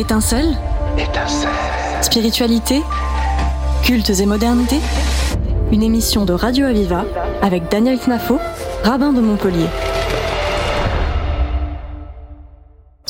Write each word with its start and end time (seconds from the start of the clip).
Étincelle 0.00 0.56
Étincelle. 0.96 1.50
Spiritualité 2.00 2.80
Cultes 3.82 4.08
et 4.08 4.24
modernité 4.24 4.76
Une 5.72 5.82
émission 5.82 6.24
de 6.24 6.32
Radio 6.32 6.64
Aviva 6.64 7.04
avec 7.42 7.70
Daniel 7.70 7.98
Knafo, 7.98 8.38
rabbin 8.82 9.12
de 9.12 9.20
Montpellier. 9.20 9.66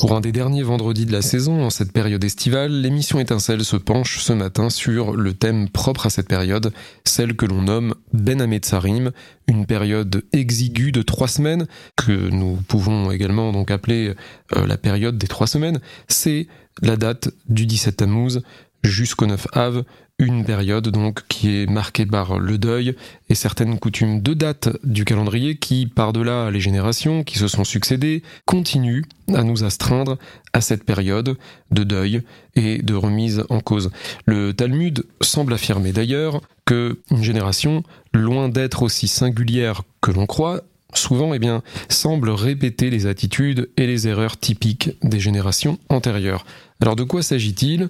Pour 0.01 0.17
un 0.17 0.23
des 0.23 0.33
derniers 0.33 0.63
vendredis 0.63 1.05
de 1.05 1.13
la 1.13 1.21
saison, 1.21 1.63
en 1.63 1.69
cette 1.69 1.93
période 1.93 2.25
estivale, 2.25 2.73
l'émission 2.73 3.21
Étincelle 3.21 3.67
se 3.67 3.77
penche 3.77 4.21
ce 4.21 4.33
matin 4.33 4.71
sur 4.71 5.15
le 5.15 5.35
thème 5.35 5.69
propre 5.69 6.07
à 6.07 6.11
cette 6.11 6.27
période, 6.27 6.73
celle 7.05 7.37
que 7.37 7.45
l'on 7.45 7.61
nomme 7.61 7.95
Ben 8.15 8.41
Hametzarim, 8.41 9.11
une 9.47 9.67
période 9.67 10.25
exiguë 10.33 10.91
de 10.91 11.03
trois 11.03 11.29
semaines, 11.29 11.67
que 11.97 12.31
nous 12.31 12.57
pouvons 12.67 13.11
également 13.11 13.53
donc 13.53 13.71
appeler 13.71 14.15
euh, 14.57 14.67
la 14.67 14.79
période 14.79 15.19
des 15.19 15.29
trois 15.29 15.47
semaines. 15.47 15.81
C'est 16.09 16.47
la 16.81 16.97
date 16.97 17.29
du 17.51 17.67
17 17.67 17.97
Tammuz 17.99 18.41
jusqu'au 18.83 19.27
9 19.27 19.49
Av, 19.53 19.85
une 20.21 20.45
période 20.45 20.89
donc 20.89 21.27
qui 21.29 21.49
est 21.63 21.67
marquée 21.67 22.05
par 22.05 22.39
le 22.39 22.59
deuil 22.59 22.95
et 23.31 23.35
certaines 23.35 23.79
coutumes 23.79 24.21
de 24.21 24.35
date 24.35 24.69
du 24.85 25.07
calendrier 25.07 25.57
qui, 25.57 25.87
par-delà 25.87 26.51
les 26.51 26.61
générations 26.61 27.25
qui 27.25 27.39
se 27.39 27.49
sont 27.49 27.65
succédées, 27.65 28.23
continuent 28.45 29.05
à 29.35 29.43
nous 29.43 29.65
astreindre 29.65 30.19
à 30.53 30.61
cette 30.61 30.85
période 30.85 31.39
de 31.71 31.85
deuil 31.85 32.23
et 32.55 32.83
de 32.83 32.95
remise 32.95 33.45
en 33.49 33.61
cause. 33.61 33.91
Le 34.27 34.53
Talmud 34.53 35.07
semble 35.23 35.55
affirmer 35.55 35.93
d'ailleurs 35.93 36.43
que 36.67 37.01
une 37.11 37.23
génération, 37.23 37.83
loin 38.13 38.51
d'être 38.51 38.83
aussi 38.83 39.09
singulière 39.09 39.83
que 40.03 40.11
l'on 40.11 40.27
croit, 40.27 40.63
souvent 40.93 41.33
eh 41.33 41.39
bien, 41.39 41.63
semble 41.89 42.29
répéter 42.29 42.91
les 42.91 43.07
attitudes 43.07 43.71
et 43.79 43.87
les 43.87 44.07
erreurs 44.07 44.37
typiques 44.37 44.91
des 45.03 45.21
générations 45.21 45.79
antérieures. 45.89 46.45
Alors 46.81 46.97
de 46.97 47.05
quoi 47.05 47.23
s'agit-il? 47.23 47.89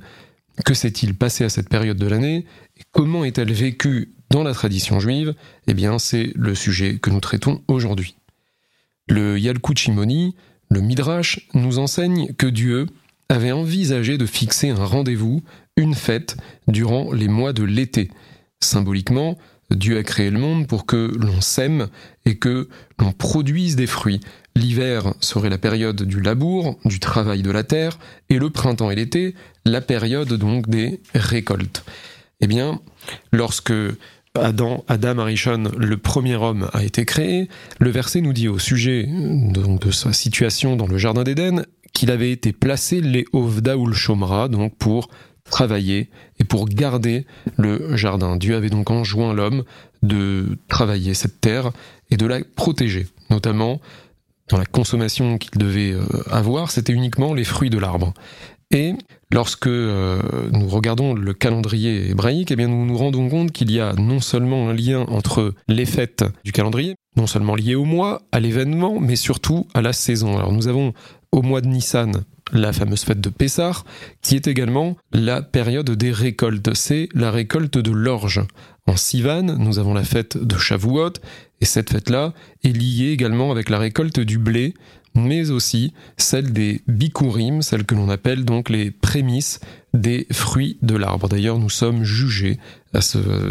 Que 0.64 0.74
s'est-il 0.74 1.14
passé 1.14 1.44
à 1.44 1.48
cette 1.48 1.68
période 1.68 1.96
de 1.96 2.06
l'année 2.06 2.46
et 2.76 2.82
comment 2.92 3.24
est-elle 3.24 3.52
vécue 3.52 4.14
dans 4.30 4.42
la 4.42 4.54
tradition 4.54 5.00
juive? 5.00 5.34
Eh 5.66 5.74
bien, 5.74 5.98
c'est 5.98 6.32
le 6.36 6.54
sujet 6.54 6.98
que 6.98 7.10
nous 7.10 7.20
traitons 7.20 7.62
aujourd'hui. 7.68 8.16
Le 9.08 9.38
Yalkut 9.38 9.76
Shimoni, 9.76 10.36
le 10.70 10.80
Midrash, 10.80 11.48
nous 11.54 11.78
enseigne 11.78 12.32
que 12.34 12.46
Dieu 12.46 12.86
avait 13.28 13.52
envisagé 13.52 14.18
de 14.18 14.26
fixer 14.26 14.70
un 14.70 14.84
rendez-vous, 14.84 15.42
une 15.76 15.94
fête, 15.94 16.36
durant 16.68 17.12
les 17.12 17.28
mois 17.28 17.52
de 17.52 17.64
l'été. 17.64 18.10
Symboliquement, 18.60 19.38
Dieu 19.70 19.98
a 19.98 20.02
créé 20.02 20.30
le 20.30 20.38
monde 20.38 20.66
pour 20.66 20.84
que 20.84 21.12
l'on 21.16 21.40
sème 21.40 21.88
et 22.24 22.38
que 22.38 22.68
l'on 22.98 23.12
produise 23.12 23.76
des 23.76 23.86
fruits. 23.86 24.20
L'hiver 24.56 25.14
serait 25.20 25.48
la 25.48 25.58
période 25.58 26.02
du 26.02 26.20
labour, 26.20 26.78
du 26.84 26.98
travail 26.98 27.42
de 27.42 27.50
la 27.50 27.62
terre, 27.62 27.98
et 28.28 28.38
le 28.38 28.50
printemps 28.50 28.90
et 28.90 28.96
l'été, 28.96 29.34
la 29.64 29.80
période 29.80 30.32
donc 30.32 30.68
des 30.68 31.00
récoltes. 31.14 31.84
Eh 32.40 32.46
bien, 32.46 32.80
lorsque 33.32 33.72
Adam, 34.34 34.84
Adam 34.88 35.18
Arishon, 35.18 35.64
le 35.76 35.96
premier 35.96 36.36
homme, 36.36 36.68
a 36.72 36.84
été 36.84 37.04
créé, 37.04 37.48
le 37.78 37.90
verset 37.90 38.20
nous 38.20 38.32
dit 38.32 38.48
au 38.48 38.58
sujet 38.58 39.06
de 39.08 39.90
sa 39.90 40.12
situation 40.12 40.76
dans 40.76 40.86
le 40.86 40.98
jardin 40.98 41.24
d'Éden 41.24 41.64
qu'il 41.92 42.10
avait 42.10 42.30
été 42.30 42.52
placé 42.52 43.00
les 43.00 43.24
Ovda 43.32 43.76
ou 43.76 43.92
Shomra, 43.92 44.48
donc 44.48 44.76
pour 44.76 45.08
travailler 45.44 46.08
et 46.38 46.44
pour 46.44 46.66
garder 46.66 47.26
le 47.56 47.96
jardin. 47.96 48.36
Dieu 48.36 48.54
avait 48.54 48.70
donc 48.70 48.90
enjoint 48.90 49.34
l'homme 49.34 49.64
de 50.02 50.58
travailler 50.68 51.14
cette 51.14 51.40
terre 51.40 51.72
et 52.10 52.16
de 52.16 52.26
la 52.26 52.40
protéger, 52.56 53.08
notamment 53.30 53.80
dans 54.48 54.58
la 54.58 54.66
consommation 54.66 55.38
qu'il 55.38 55.58
devait 55.58 55.92
euh, 55.92 56.04
avoir, 56.30 56.70
c'était 56.70 56.92
uniquement 56.92 57.34
les 57.34 57.44
fruits 57.44 57.70
de 57.70 57.78
l'arbre. 57.78 58.14
Et 58.72 58.94
lorsque 59.32 59.66
euh, 59.66 60.20
nous 60.52 60.68
regardons 60.68 61.14
le 61.14 61.34
calendrier 61.34 62.10
hébraïque, 62.10 62.52
eh 62.52 62.56
bien 62.56 62.68
nous 62.68 62.86
nous 62.86 62.96
rendons 62.96 63.28
compte 63.28 63.50
qu'il 63.50 63.72
y 63.72 63.80
a 63.80 63.94
non 63.94 64.20
seulement 64.20 64.68
un 64.68 64.74
lien 64.74 65.00
entre 65.08 65.54
les 65.66 65.86
fêtes 65.86 66.24
du 66.44 66.52
calendrier, 66.52 66.94
non 67.16 67.26
seulement 67.26 67.56
lié 67.56 67.74
au 67.74 67.84
mois, 67.84 68.22
à 68.30 68.38
l'événement, 68.38 69.00
mais 69.00 69.16
surtout 69.16 69.66
à 69.74 69.82
la 69.82 69.92
saison. 69.92 70.38
Alors 70.38 70.52
nous 70.52 70.68
avons 70.68 70.92
au 71.32 71.42
mois 71.42 71.60
de 71.60 71.66
Nissan 71.66 72.24
la 72.52 72.72
fameuse 72.72 73.02
fête 73.02 73.20
de 73.20 73.28
Pessah, 73.28 73.84
qui 74.22 74.36
est 74.36 74.48
également 74.48 74.96
la 75.12 75.42
période 75.42 75.90
des 75.90 76.10
récoltes. 76.10 76.74
C'est 76.74 77.08
la 77.14 77.30
récolte 77.30 77.78
de 77.78 77.90
l'orge. 77.90 78.40
En 78.86 78.96
Sivan, 78.96 79.42
nous 79.42 79.78
avons 79.78 79.94
la 79.94 80.02
fête 80.02 80.36
de 80.36 80.58
Shavuot, 80.58 81.12
et 81.60 81.64
cette 81.64 81.90
fête-là 81.90 82.32
est 82.64 82.76
liée 82.76 83.10
également 83.12 83.52
avec 83.52 83.68
la 83.68 83.78
récolte 83.78 84.18
du 84.18 84.38
blé, 84.38 84.74
mais 85.14 85.50
aussi 85.50 85.92
celle 86.16 86.52
des 86.52 86.82
bikurim, 86.86 87.62
celle 87.62 87.84
que 87.84 87.94
l'on 87.94 88.08
appelle 88.08 88.44
donc 88.44 88.68
les 88.68 88.90
prémices 88.90 89.60
des 89.92 90.26
fruits 90.30 90.78
de 90.82 90.94
l'arbre. 90.94 91.28
D'ailleurs, 91.28 91.58
nous 91.58 91.70
sommes 91.70 92.04
jugés 92.04 92.58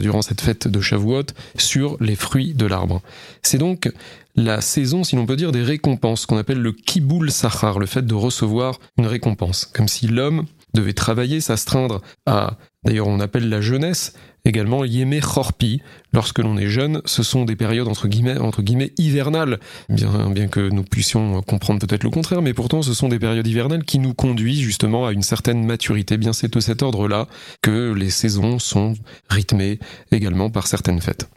durant 0.01 0.21
cette 0.21 0.41
fête 0.41 0.67
de 0.67 0.79
Shavuot 0.79 1.25
sur 1.57 1.97
les 1.99 2.15
fruits 2.15 2.53
de 2.53 2.65
l'arbre. 2.65 3.01
C'est 3.41 3.57
donc 3.57 3.91
la 4.35 4.61
saison, 4.61 5.03
si 5.03 5.15
l'on 5.15 5.25
peut 5.25 5.35
dire, 5.35 5.51
des 5.51 5.63
récompenses, 5.63 6.25
qu'on 6.25 6.37
appelle 6.37 6.61
le 6.61 6.71
kiboul 6.71 7.31
sachar, 7.31 7.77
le 7.77 7.85
fait 7.85 8.05
de 8.05 8.13
recevoir 8.13 8.79
une 8.97 9.07
récompense, 9.07 9.65
comme 9.65 9.87
si 9.87 10.07
l'homme 10.07 10.45
devait 10.73 10.93
travailler, 10.93 11.41
s'astreindre 11.41 12.01
à, 12.25 12.57
d'ailleurs 12.85 13.07
on 13.07 13.19
appelle 13.19 13.49
la 13.49 13.59
jeunesse, 13.59 14.13
également 14.45 14.83
Yémé 14.85 15.19
Chorpi. 15.19 15.81
Lorsque 16.13 16.39
l'on 16.39 16.57
est 16.57 16.69
jeune, 16.69 17.01
ce 17.05 17.23
sont 17.23 17.45
des 17.45 17.55
périodes 17.55 17.87
entre 17.87 18.07
guillemets, 18.07 18.37
entre 18.37 18.61
guillemets 18.61 18.93
hivernales, 18.97 19.59
bien, 19.89 20.47
que 20.47 20.69
nous 20.69 20.83
puissions 20.83 21.41
comprendre 21.41 21.85
peut-être 21.85 22.03
le 22.03 22.09
contraire, 22.09 22.41
mais 22.41 22.53
pourtant 22.53 22.81
ce 22.81 22.93
sont 22.93 23.09
des 23.09 23.19
périodes 23.19 23.47
hivernales 23.47 23.83
qui 23.83 23.99
nous 23.99 24.13
conduisent 24.13 24.61
justement 24.61 25.05
à 25.05 25.11
une 25.11 25.21
certaine 25.21 25.65
maturité. 25.65 26.17
Bien 26.17 26.33
c'est 26.33 26.53
de 26.53 26.59
cet 26.59 26.81
ordre-là 26.81 27.27
que 27.61 27.93
les 27.93 28.09
saisons 28.09 28.59
sont 28.59 28.93
rythmées 29.29 29.79
également 30.11 30.49
par 30.49 30.67
certaines 30.67 31.01
fêtes. 31.01 31.29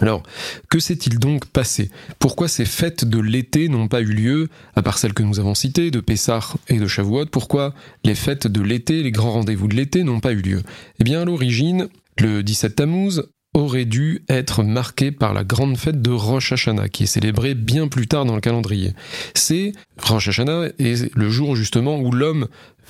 Alors, 0.00 0.22
que 0.70 0.78
s'est-il 0.78 1.18
donc 1.18 1.46
passé? 1.46 1.90
Pourquoi 2.20 2.46
ces 2.46 2.64
fêtes 2.64 3.04
de 3.04 3.18
l'été 3.18 3.68
n'ont 3.68 3.88
pas 3.88 4.00
eu 4.00 4.12
lieu, 4.12 4.48
à 4.76 4.82
part 4.82 4.96
celles 4.96 5.14
que 5.14 5.24
nous 5.24 5.40
avons 5.40 5.54
citées, 5.54 5.90
de 5.90 5.98
Pessah 5.98 6.40
et 6.68 6.78
de 6.78 6.86
Shavuot? 6.86 7.26
Pourquoi 7.26 7.74
les 8.04 8.14
fêtes 8.14 8.46
de 8.46 8.60
l'été, 8.60 9.02
les 9.02 9.10
grands 9.10 9.32
rendez-vous 9.32 9.66
de 9.66 9.74
l'été 9.74 10.04
n'ont 10.04 10.20
pas 10.20 10.32
eu 10.32 10.40
lieu? 10.40 10.62
Eh 11.00 11.04
bien, 11.04 11.22
à 11.22 11.24
l'origine, 11.24 11.88
le 12.18 12.42
17 12.42 12.76
Tammuz 12.76 13.22
aurait 13.54 13.84
dû 13.84 14.24
être 14.28 14.62
marqué 14.62 15.10
par 15.10 15.34
la 15.34 15.44
grande 15.44 15.76
fête 15.76 16.02
de 16.02 16.10
Rosh 16.10 16.52
Hashanah, 16.52 16.88
qui 16.88 17.04
est 17.04 17.06
célébrée 17.06 17.54
bien 17.54 17.88
plus 17.88 18.06
tard 18.06 18.24
dans 18.24 18.34
le 18.34 18.40
calendrier. 18.40 18.92
C'est 19.34 19.72
Rosh 20.02 20.28
Hashanah 20.28 20.68
est 20.78 21.14
le 21.14 21.30
jour 21.30 21.56
justement 21.56 21.98
où 21.98 22.12
l'homme 22.12 22.48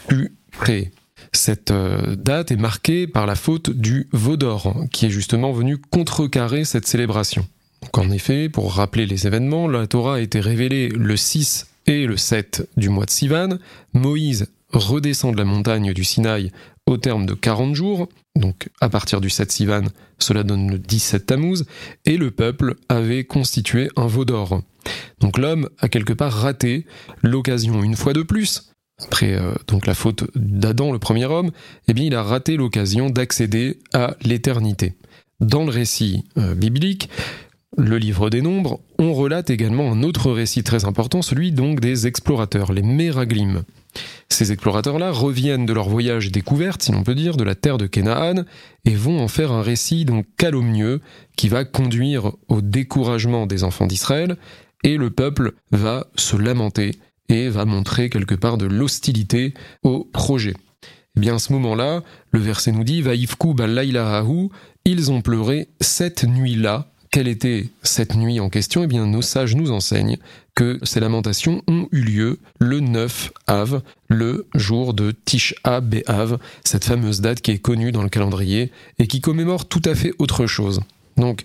fut 0.08 0.32
créé. 0.52 0.90
Cette 1.32 1.70
euh, 1.70 2.16
date 2.16 2.52
est 2.52 2.56
marquée 2.56 3.06
par 3.06 3.26
la 3.26 3.34
faute 3.34 3.70
du 3.70 4.08
Vaudor, 4.12 4.74
qui 4.92 5.06
est 5.06 5.10
justement 5.10 5.52
venu 5.52 5.78
contrecarrer 5.78 6.64
cette 6.64 6.86
célébration. 6.86 7.46
En 7.92 8.10
effet, 8.10 8.48
pour 8.48 8.74
rappeler 8.74 9.06
les 9.06 9.26
événements, 9.26 9.68
la 9.68 9.86
Torah 9.86 10.16
a 10.16 10.20
été 10.20 10.40
révélée 10.40 10.88
le 10.88 11.16
6 11.16 11.66
et 11.86 12.06
le 12.06 12.16
7 12.16 12.68
du 12.76 12.88
mois 12.88 13.04
de 13.04 13.10
Sivan. 13.10 13.58
Moïse 13.92 14.48
redescend 14.72 15.32
de 15.32 15.38
la 15.38 15.44
montagne 15.44 15.92
du 15.92 16.04
Sinaï 16.04 16.50
au 16.86 16.96
terme 16.96 17.26
de 17.26 17.34
40 17.34 17.74
jours, 17.74 18.08
donc 18.34 18.68
à 18.80 18.88
partir 18.88 19.20
du 19.20 19.30
7 19.30 19.52
Sivan, 19.52 19.84
cela 20.18 20.42
donne 20.42 20.70
le 20.70 20.78
17 20.78 21.26
Tammuz, 21.26 21.64
et 22.04 22.16
le 22.16 22.30
peuple 22.30 22.76
avait 22.88 23.24
constitué 23.24 23.90
un 23.96 24.06
veau 24.06 24.24
d'or. 24.24 24.62
Donc 25.20 25.38
l'homme 25.38 25.68
a 25.78 25.88
quelque 25.88 26.12
part 26.12 26.32
raté 26.32 26.86
l'occasion 27.22 27.82
une 27.82 27.96
fois 27.96 28.12
de 28.12 28.22
plus, 28.22 28.72
après 29.04 29.34
euh, 29.34 29.52
donc 29.66 29.86
la 29.86 29.94
faute 29.94 30.24
d'Adam, 30.34 30.92
le 30.92 30.98
premier 30.98 31.26
homme, 31.26 31.50
eh 31.88 31.94
bien 31.94 32.06
il 32.06 32.14
a 32.14 32.22
raté 32.22 32.56
l'occasion 32.56 33.10
d'accéder 33.10 33.78
à 33.92 34.16
l'éternité. 34.22 34.94
Dans 35.40 35.64
le 35.64 35.70
récit 35.70 36.24
euh, 36.36 36.54
biblique, 36.54 37.08
le 37.76 37.98
livre 37.98 38.28
des 38.30 38.42
nombres, 38.42 38.80
on 38.98 39.14
relate 39.14 39.50
également 39.50 39.92
un 39.92 40.02
autre 40.02 40.32
récit 40.32 40.64
très 40.64 40.84
important, 40.84 41.22
celui 41.22 41.52
donc 41.52 41.80
des 41.80 42.06
explorateurs, 42.06 42.72
les 42.72 42.82
Meraglim. 42.82 43.62
Ces 44.28 44.52
explorateurs-là 44.52 45.10
reviennent 45.10 45.66
de 45.66 45.72
leur 45.72 45.88
voyage 45.88 46.30
découverte, 46.30 46.82
si 46.82 46.92
l'on 46.92 47.02
peut 47.02 47.14
dire, 47.14 47.36
de 47.36 47.44
la 47.44 47.54
terre 47.54 47.78
de 47.78 47.86
Canaan, 47.86 48.44
et 48.84 48.94
vont 48.94 49.20
en 49.20 49.28
faire 49.28 49.52
un 49.52 49.62
récit 49.62 50.04
donc 50.04 50.26
calomnieux 50.36 51.00
qui 51.36 51.48
va 51.48 51.64
conduire 51.64 52.32
au 52.48 52.60
découragement 52.60 53.46
des 53.46 53.64
enfants 53.64 53.86
d'Israël, 53.86 54.36
et 54.84 54.96
le 54.96 55.10
peuple 55.10 55.52
va 55.72 56.06
se 56.14 56.36
lamenter 56.36 56.92
et 57.28 57.48
va 57.48 57.64
montrer 57.64 58.10
quelque 58.10 58.34
part 58.34 58.58
de 58.58 58.66
l'hostilité 58.66 59.54
au 59.82 60.04
projet. 60.04 60.54
Eh 61.16 61.20
bien, 61.20 61.36
à 61.36 61.38
ce 61.38 61.52
moment-là, 61.54 62.02
le 62.30 62.40
verset 62.40 62.72
nous 62.72 62.84
dit, 62.84 63.02
Vaïfku 63.02 63.54
balaylahahu, 63.54 64.50
ils 64.84 65.10
ont 65.10 65.20
pleuré 65.20 65.68
cette 65.80 66.24
nuit-là, 66.24 66.90
quelle 67.10 67.28
était 67.28 67.68
cette 67.82 68.14
nuit 68.14 68.38
en 68.38 68.50
question? 68.50 68.84
Eh 68.84 68.86
bien, 68.86 69.06
nos 69.06 69.22
sages 69.22 69.56
nous 69.56 69.70
enseignent 69.70 70.18
que 70.58 70.80
ces 70.82 70.98
lamentations 70.98 71.62
ont 71.68 71.86
eu 71.92 72.00
lieu 72.00 72.38
le 72.58 72.80
9 72.80 73.30
Av, 73.46 73.80
le 74.08 74.48
jour 74.56 74.92
de 74.92 75.12
Tisha 75.12 75.80
B'Av, 75.80 76.38
cette 76.64 76.84
fameuse 76.84 77.20
date 77.20 77.42
qui 77.42 77.52
est 77.52 77.58
connue 77.58 77.92
dans 77.92 78.02
le 78.02 78.08
calendrier 78.08 78.72
et 78.98 79.06
qui 79.06 79.20
commémore 79.20 79.68
tout 79.68 79.82
à 79.84 79.94
fait 79.94 80.12
autre 80.18 80.48
chose. 80.48 80.80
Donc, 81.16 81.42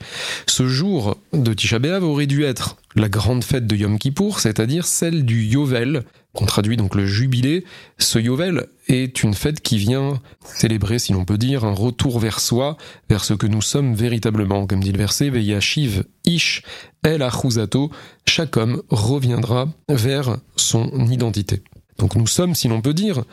ce 0.47 0.67
jour 0.67 1.15
de 1.31 1.53
Tisha 1.53 1.77
B'Av 1.77 2.03
aurait 2.03 2.25
dû 2.25 2.43
être 2.43 2.77
la 2.95 3.07
grande 3.07 3.43
fête 3.43 3.67
de 3.67 3.75
Yom 3.75 3.99
Kippour, 3.99 4.39
c'est-à-dire 4.39 4.87
celle 4.87 5.25
du 5.25 5.43
Yovel, 5.43 6.05
qu'on 6.33 6.45
traduit 6.45 6.77
donc 6.77 6.95
le 6.95 7.05
jubilé, 7.05 7.63
ce 7.99 8.17
Yovel 8.17 8.67
est 8.87 9.23
une 9.23 9.35
fête 9.35 9.61
qui 9.61 9.77
vient 9.77 10.19
célébrer, 10.43 10.97
si 10.99 11.13
l'on 11.13 11.25
peut 11.25 11.37
dire, 11.37 11.63
un 11.63 11.73
retour 11.73 12.19
vers 12.19 12.39
soi, 12.39 12.77
vers 13.09 13.23
ce 13.23 13.33
que 13.33 13.47
nous 13.47 13.61
sommes 13.61 13.93
véritablement. 13.93 14.65
Comme 14.65 14.83
dit 14.83 14.91
le 14.91 14.97
verset, 14.97 15.29
Veyashiv 15.29 16.05
Ish 16.25 16.63
El 17.03 17.21
Achuzato, 17.21 17.91
chaque 18.25 18.57
homme 18.57 18.81
reviendra 18.89 19.67
vers 19.89 20.37
son 20.55 20.89
identité. 21.07 21.61
Donc 21.99 22.15
nous 22.15 22.27
sommes, 22.27 22.55
si 22.55 22.67
l'on 22.67 22.81
peut 22.81 22.95
dire, 22.95 23.23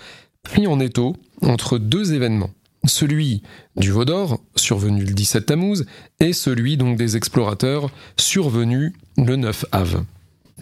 pris 0.42 0.66
en 0.66 0.78
étau 0.78 1.16
entre 1.42 1.78
deux 1.78 2.12
événements. 2.12 2.50
Celui 2.84 3.42
du 3.76 3.90
Vaudor, 3.90 4.40
survenu 4.56 5.04
le 5.04 5.12
17 5.12 5.46
Tammuz, 5.46 5.84
et 6.18 6.32
celui 6.32 6.76
donc 6.76 6.96
des 6.96 7.16
explorateurs, 7.16 7.90
survenu 8.16 8.94
le 9.16 9.36
9 9.36 9.66
Av. 9.72 10.04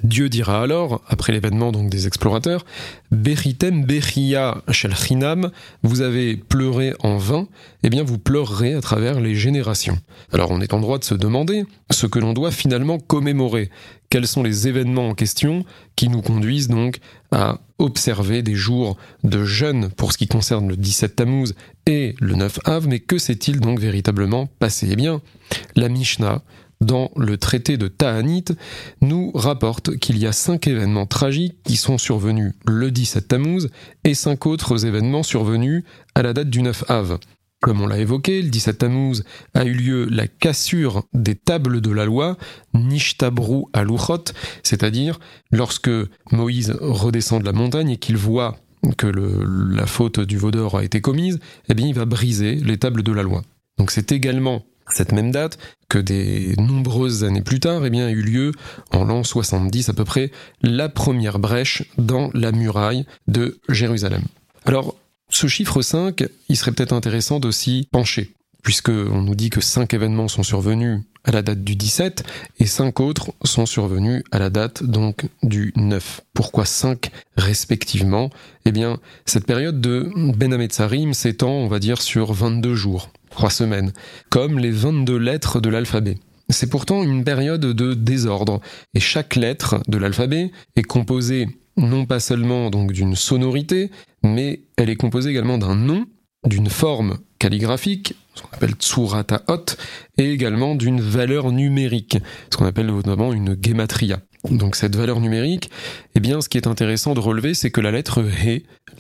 Dieu 0.03 0.29
dira 0.29 0.62
alors, 0.62 1.03
après 1.09 1.33
l'événement 1.33 1.73
donc 1.73 1.91
des 1.91 2.06
explorateurs, 2.06 2.65
Beritem 3.11 3.85
Beria 3.85 4.62
Shelchinam, 4.71 5.50
vous 5.83 6.00
avez 6.00 6.37
pleuré 6.37 6.95
en 7.00 7.17
vain, 7.17 7.47
eh 7.83 7.91
bien 7.91 8.03
vous 8.03 8.19
pleurerez 8.19 8.75
à 8.75 8.81
travers 8.81 9.21
les 9.21 9.35
générations. 9.35 9.99
Alors 10.33 10.50
on 10.50 10.61
est 10.61 10.73
en 10.73 10.81
droit 10.81 10.99
de 10.99 11.05
se 11.05 11.15
demander 11.15 11.65
ce 11.91 12.06
que 12.06 12.19
l'on 12.19 12.33
doit 12.33 12.50
finalement 12.50 12.99
commémorer. 12.99 13.71
Quels 14.11 14.27
sont 14.27 14.43
les 14.43 14.69
événements 14.69 15.09
en 15.09 15.15
question 15.15 15.65
qui 15.97 16.09
nous 16.09 16.23
conduisent 16.23 16.69
donc 16.69 16.99
à 17.31 17.59
observer 17.79 18.43
des 18.43 18.55
jours 18.55 18.97
de 19.23 19.44
jeûne 19.44 19.91
pour 19.91 20.12
ce 20.12 20.19
qui 20.19 20.27
concerne 20.27 20.69
le 20.69 20.77
17 20.77 21.17
Tammuz 21.17 21.55
et 21.87 22.15
le 22.21 22.35
9 22.35 22.61
Av, 22.65 22.89
mais 22.89 23.01
que 23.01 23.19
s'est-il 23.19 23.61
donc 23.61 23.79
véritablement 23.79 24.49
passé? 24.59 24.89
Eh 24.91 24.97
bien, 24.97 25.21
la 25.77 25.89
Mishnah 25.89 26.43
dans 26.81 27.11
le 27.17 27.37
traité 27.37 27.77
de 27.77 27.89
Ta'anit, 27.89 28.45
nous 29.01 29.33
rapporte 29.35 29.97
qu'il 29.97 30.19
y 30.19 30.27
a 30.27 30.33
cinq 30.33 30.67
événements 30.67 31.07
tragiques 31.07 31.63
qui 31.65 31.77
sont 31.77 31.99
survenus 31.99 32.53
le 32.67 32.91
17 32.91 33.29
Tammuz 33.29 33.69
et 34.05 34.15
cinq 34.15 34.47
autres 34.47 34.87
événements 34.87 35.23
survenus 35.23 35.85
à 36.15 36.23
la 36.23 36.33
date 36.33 36.51
du 36.51 36.63
9 36.63 36.85
Av. 36.89 37.19
Comme 37.61 37.81
on 37.81 37.89
l'a 37.89 37.99
évoqué, 37.99 38.41
le 38.41 38.51
17 38.51 38.79
Tammuz 38.79 39.25
a 39.55 39.65
eu 39.65 39.73
lieu 39.73 40.07
la 40.09 40.29
cassure 40.29 41.03
des 41.13 41.35
tables 41.35 41.81
de 41.81 41.91
la 41.91 42.05
loi, 42.05 42.37
Nishtabru 42.73 43.65
aluchot, 43.73 44.27
c'est-à-dire 44.63 45.19
lorsque 45.51 45.91
Moïse 46.31 46.77
redescend 46.81 47.41
de 47.41 47.47
la 47.47 47.53
montagne 47.53 47.91
et 47.91 47.97
qu'il 47.97 48.17
voit 48.17 48.57
que 48.97 49.09
la 49.09 49.87
faute 49.87 50.21
du 50.21 50.39
vaudor 50.39 50.77
a 50.77 50.85
été 50.85 51.01
commise, 51.01 51.41
eh 51.69 51.75
bien 51.75 51.89
il 51.89 51.95
va 51.95 52.05
briser 52.05 52.55
les 52.55 52.79
tables 52.79 53.03
de 53.03 53.13
la 53.13 53.25
loi. 53.25 53.43
Donc 53.79 53.91
c'est 53.91 54.13
également 54.13 54.65
cette 54.90 55.12
même 55.12 55.31
date 55.31 55.58
que 55.88 55.99
des 55.99 56.55
nombreuses 56.58 57.25
années 57.25 57.43
plus 57.43 57.61
tard, 57.61 57.85
eh 57.85 57.90
bien, 57.90 58.06
a 58.06 58.11
eu 58.11 58.23
lieu 58.23 58.52
en 58.93 59.05
l'an 59.05 59.25
70 59.25 59.88
à 59.88 59.93
peu 59.93 60.05
près 60.05 60.31
la 60.62 60.88
première 60.88 61.38
brèche 61.38 61.85
dans 61.96 62.31
la 62.35 62.52
muraille 62.52 63.06
de 63.26 63.58
Jérusalem. 63.69 64.23
Alors, 64.64 64.96
ce 65.31 65.46
chiffre 65.46 65.82
5, 65.82 66.25
il 66.49 66.56
serait 66.56 66.73
peut-être 66.73 66.93
intéressant 66.93 67.40
d'aussi 67.40 67.88
pencher, 67.90 68.32
puisque 68.62 68.90
on 68.90 69.22
nous 69.22 69.34
dit 69.34 69.50
que 69.50 69.60
5 69.60 69.93
événements 69.94 70.28
sont 70.28 70.43
survenus 70.43 71.00
à 71.25 71.31
la 71.31 71.43
date 71.43 71.62
du 71.62 71.76
17 71.76 72.25
et 72.60 72.66
5 72.66 73.00
autres 73.00 73.32
sont 73.44 73.66
survenus 73.66 74.22
à 74.31 74.38
la 74.38 74.50
date 74.50 74.82
donc 74.82 75.26
du 75.43 75.72
9. 75.76 76.22
Pourquoi 76.32 76.64
5 76.64 77.10
respectivement? 77.37 78.31
Eh 78.64 78.72
bien, 78.72 78.99
cette 79.26 79.46
période 79.46 79.81
de 79.81 80.10
Ben 80.37 80.52
Hametzarim 80.52 81.12
s'étend, 81.12 81.50
on 81.50 81.69
va 81.69 81.78
dire, 81.78 82.00
sur 82.00 82.32
22 82.32 82.75
jours 82.75 83.10
trois 83.31 83.50
semaines, 83.50 83.93
comme 84.31 84.58
les 84.58 84.70
22 84.70 85.16
lettres 85.16 85.60
de 85.60 85.69
l'alphabet. 85.69 86.16
C'est 86.49 86.70
pourtant 86.70 87.02
une 87.02 87.25
période 87.25 87.60
de 87.60 87.93
désordre, 87.93 88.60
et 88.94 89.00
chaque 89.00 89.37
lettre 89.37 89.81
de 89.87 89.99
l'alphabet 89.99 90.50
est 90.76 90.82
composée 90.82 91.46
non 91.76 92.06
pas 92.06 92.20
seulement 92.20 92.70
donc 92.70 92.93
d'une 92.93 93.14
sonorité, 93.14 93.90
mais 94.22 94.62
elle 94.76 94.90
est 94.90 94.96
composée 94.96 95.31
également 95.31 95.58
d'un 95.58 95.76
nom, 95.76 96.06
d'une 96.44 96.70
forme 96.70 97.19
calligraphique, 97.38 98.14
ce 98.35 98.43
qu'on 98.43 98.56
appelle 98.56 98.75
hot, 99.49 99.64
et 100.17 100.32
également 100.32 100.75
d'une 100.75 101.00
valeur 101.00 101.52
numérique, 101.52 102.19
ce 102.50 102.56
qu'on 102.56 102.67
appelle 102.67 102.87
notamment 102.87 103.32
une 103.32 103.56
gematria. 103.61 104.20
Donc 104.50 104.76
cette 104.76 104.96
valeur 104.96 105.20
numérique, 105.20 105.70
eh 106.14 106.20
bien 106.20 106.40
ce 106.40 106.49
qui 106.49 106.58
est 106.58 106.67
intéressant 106.67 107.14
de 107.14 107.20
relever, 107.20 107.55
c'est 107.55 107.70
que 107.70 107.81
la 107.81 107.90
lettre 107.90 108.23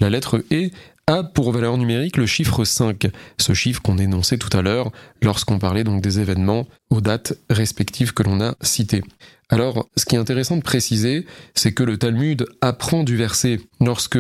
la 0.00 0.10
lettre 0.10 0.42
E 0.52 0.70
a 1.06 1.22
pour 1.22 1.52
valeur 1.52 1.78
numérique 1.78 2.16
le 2.16 2.26
chiffre 2.26 2.64
5, 2.64 3.08
ce 3.38 3.54
chiffre 3.54 3.80
qu'on 3.80 3.98
énonçait 3.98 4.36
tout 4.36 4.54
à 4.56 4.62
l'heure 4.62 4.90
lorsqu'on 5.22 5.58
parlait 5.58 5.84
donc 5.84 6.02
des 6.02 6.20
événements 6.20 6.66
aux 6.90 7.00
dates 7.00 7.34
respectives 7.48 8.12
que 8.12 8.22
l'on 8.22 8.40
a 8.40 8.56
citées. 8.60 9.02
Alors, 9.50 9.88
ce 9.96 10.04
qui 10.04 10.14
est 10.14 10.18
intéressant 10.18 10.58
de 10.58 10.62
préciser, 10.62 11.24
c'est 11.54 11.72
que 11.72 11.82
le 11.82 11.96
Talmud 11.96 12.46
apprend 12.60 13.02
du 13.02 13.16
verset 13.16 13.60
lorsque 13.80 14.18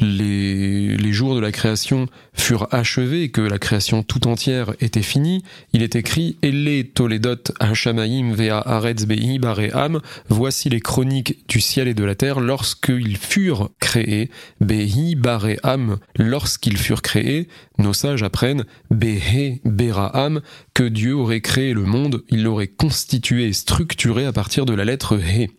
les, 0.00 1.12
jours 1.12 1.34
de 1.34 1.40
la 1.40 1.52
création 1.52 2.06
furent 2.32 2.68
achevés, 2.72 3.30
que 3.30 3.40
la 3.40 3.58
création 3.58 4.02
tout 4.02 4.26
entière 4.26 4.72
était 4.80 5.02
finie, 5.02 5.42
il 5.72 5.82
est 5.82 5.94
écrit 5.96 6.36
Elle 6.42 6.90
Toledot 6.92 7.52
Hashamaim 7.60 8.32
Vea 8.34 8.60
Aretz 8.60 9.04
Be'i 9.06 9.38
voici 10.28 10.68
les 10.68 10.80
chroniques 10.80 11.46
du 11.48 11.60
ciel 11.60 11.88
et 11.88 11.94
de 11.94 12.04
la 12.04 12.14
terre 12.14 12.40
lorsqu'ils 12.40 13.16
furent 13.16 13.70
créés, 13.80 14.30
Be'i 14.60 15.14
Bare'am, 15.14 15.98
lorsqu'ils 16.18 16.78
furent 16.78 17.02
créés, 17.02 17.48
nos 17.78 17.92
sages 17.92 18.22
apprennent 18.22 18.64
Behe 18.90 19.60
Bera'am, 19.64 20.40
que 20.74 20.84
Dieu 20.84 21.14
aurait 21.14 21.40
créé 21.40 21.74
le 21.74 21.82
monde, 21.82 22.22
il 22.28 22.42
l'aurait 22.42 22.68
constitué 22.68 23.46
et 23.46 23.52
structuré 23.52 24.26
à 24.26 24.32
partir 24.32 24.63
de 24.64 24.74
la 24.74 24.84
lettre 24.84 25.18
He. 25.18 25.50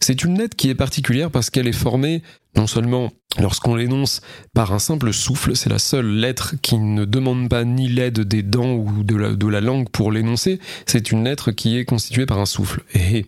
C'est 0.00 0.24
une 0.24 0.38
lettre 0.38 0.56
qui 0.56 0.70
est 0.70 0.74
particulière 0.74 1.30
parce 1.30 1.50
qu'elle 1.50 1.68
est 1.68 1.72
formée 1.72 2.22
non 2.56 2.66
seulement 2.66 3.12
lorsqu'on 3.38 3.74
l'énonce 3.74 4.20
par 4.54 4.72
un 4.72 4.78
simple 4.78 5.12
souffle, 5.12 5.56
c'est 5.56 5.70
la 5.70 5.78
seule 5.78 6.06
lettre 6.06 6.54
qui 6.60 6.76
ne 6.76 7.04
demande 7.04 7.48
pas 7.48 7.64
ni 7.64 7.88
l'aide 7.88 8.20
des 8.20 8.42
dents 8.42 8.74
ou 8.74 9.04
de 9.04 9.48
la, 9.48 9.60
langue 9.60 9.88
pour 9.88 10.12
l'énoncer, 10.12 10.60
c'est 10.86 11.12
une 11.12 11.24
lettre 11.24 11.50
qui 11.50 11.78
est 11.78 11.84
constituée 11.84 12.26
par 12.26 12.38
un 12.38 12.46
souffle. 12.46 12.82
Et, 12.94 13.26